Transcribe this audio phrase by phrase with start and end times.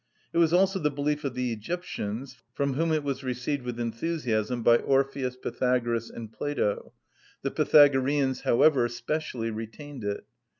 [0.33, 2.73] It was also the belief of the Egyptians (Herod., ii.
[2.73, 5.37] 123), from whom it was received with enthusiasm by Orpheus.
[5.37, 6.93] Pythagoras, and Plato:
[7.43, 10.25] the Pythagoreans, however, specially retained it.